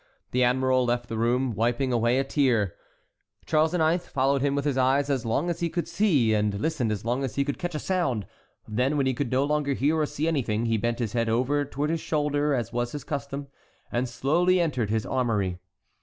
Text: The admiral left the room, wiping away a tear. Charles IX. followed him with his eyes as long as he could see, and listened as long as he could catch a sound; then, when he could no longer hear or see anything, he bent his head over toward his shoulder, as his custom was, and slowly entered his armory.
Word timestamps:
The 0.31 0.43
admiral 0.43 0.83
left 0.83 1.09
the 1.09 1.17
room, 1.19 1.51
wiping 1.53 1.93
away 1.93 2.17
a 2.17 2.23
tear. 2.23 2.73
Charles 3.45 3.75
IX. 3.75 4.03
followed 4.07 4.41
him 4.41 4.55
with 4.55 4.65
his 4.65 4.75
eyes 4.75 5.11
as 5.11 5.27
long 5.27 5.47
as 5.47 5.59
he 5.59 5.69
could 5.69 5.87
see, 5.87 6.33
and 6.33 6.59
listened 6.59 6.91
as 6.91 7.05
long 7.05 7.23
as 7.23 7.35
he 7.35 7.45
could 7.45 7.59
catch 7.59 7.75
a 7.75 7.77
sound; 7.77 8.25
then, 8.67 8.97
when 8.97 9.05
he 9.05 9.13
could 9.13 9.29
no 9.31 9.43
longer 9.43 9.73
hear 9.73 9.99
or 9.99 10.07
see 10.07 10.27
anything, 10.27 10.65
he 10.65 10.75
bent 10.75 10.97
his 10.97 11.13
head 11.13 11.29
over 11.29 11.63
toward 11.65 11.91
his 11.91 12.01
shoulder, 12.01 12.55
as 12.55 12.69
his 12.93 13.03
custom 13.03 13.41
was, 13.41 13.49
and 13.91 14.09
slowly 14.09 14.59
entered 14.59 14.89
his 14.89 15.05
armory. 15.05 15.59